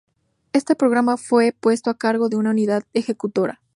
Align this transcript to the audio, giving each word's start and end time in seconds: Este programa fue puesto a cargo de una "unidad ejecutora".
Este 0.51 0.75
programa 0.75 1.15
fue 1.15 1.51
puesto 1.51 1.91
a 1.91 1.95
cargo 1.95 2.27
de 2.27 2.35
una 2.35 2.49
"unidad 2.49 2.85
ejecutora". 2.93 3.61